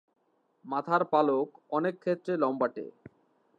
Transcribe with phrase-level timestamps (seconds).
[0.65, 1.47] মাথার পালক
[1.69, 2.85] অনেকক্ষেত্রে লম্বাটে।